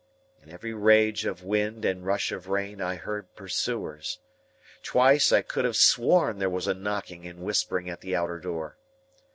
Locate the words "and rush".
1.85-2.31